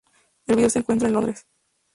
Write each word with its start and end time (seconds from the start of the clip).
El 0.47 0.55
vídeo 0.55 0.71
se 0.71 0.79
encuentra 0.79 1.07
en 1.09 1.13
Londres. 1.13 1.45